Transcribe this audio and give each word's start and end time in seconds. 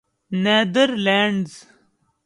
neither 0.43 0.89
lands 1.05 1.51